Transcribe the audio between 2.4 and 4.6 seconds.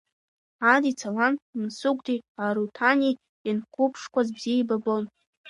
Аруҭани ианқәыԥшқәаз бзиа